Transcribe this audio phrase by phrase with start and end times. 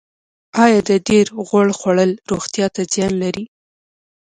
[0.63, 3.45] ایا د ډیر غوړ خوړل روغتیا ته زیان لري